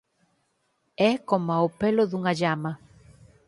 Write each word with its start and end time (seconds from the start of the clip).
É 0.97 1.11
coma 1.29 1.61
o 1.65 1.69
pelo 1.81 2.03
dunha 2.11 2.33
llama”. 2.39 2.71